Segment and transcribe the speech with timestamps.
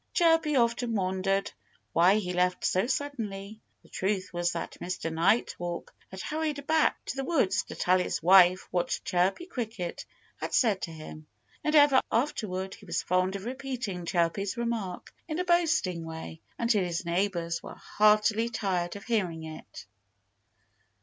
[0.15, 1.51] Chirpy often wondered
[1.93, 3.61] why he left so suddenly.
[3.83, 5.13] The truth was that Mr.
[5.13, 10.03] Nighthawk had hurried back to the woods to tell his wife what Chirpy Cricket
[10.37, 11.27] had said to him.
[11.63, 16.83] And ever afterward he was fond of repeating Chirpy's remark, in a boasting way, until
[16.83, 19.85] his neighbors were heartily tired of hearing it.